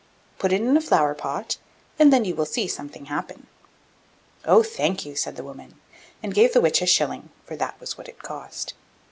Put 0.39 0.51
it 0.51 0.61
in 0.63 0.75
a 0.75 0.81
flower 0.81 1.13
pot, 1.13 1.57
and 1.99 2.11
then 2.11 2.25
you 2.25 2.33
will 2.33 2.47
see 2.47 2.67
something 2.67 3.05
happen.' 3.05 3.45
'Oh, 4.45 4.63
thank 4.63 5.05
you!' 5.05 5.15
said 5.15 5.35
the 5.35 5.43
woman, 5.43 5.75
and 6.23 6.33
gave 6.33 6.53
the 6.53 6.61
Witch 6.61 6.81
a 6.81 6.87
shilling, 6.87 7.29
for 7.45 7.55
that 7.57 7.79
was 7.79 7.99
what 7.99 8.09
it 8.09 8.23
cost. 8.23 8.73